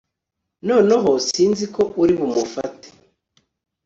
noneho 0.67 1.09
sinzi 1.27 1.65
ko 1.75 1.83
uri 2.01 2.13
bumufate 2.19 2.87